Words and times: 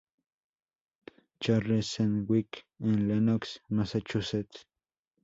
Charles 1.39 1.85
Sedgwick 1.85 2.65
en 2.79 3.07
Lenox, 3.07 3.59
Massachusetts. 3.69 4.65